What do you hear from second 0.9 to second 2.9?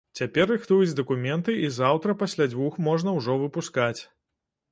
дакументы і заўтра пасля дзвюх